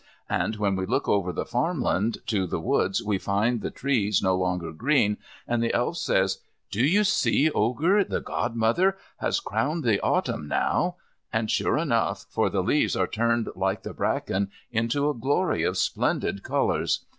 [0.31, 4.19] And when we look over the farm land to the woods we find the trees
[4.19, 6.39] no longer green, and the Elf says,
[6.71, 10.95] "Do you see Ogre, the Godmother has crowned Autumn now?"
[11.31, 15.77] and sure enough, for the leaves are turned like the brackens into a glory of
[15.77, 17.05] splendid colours.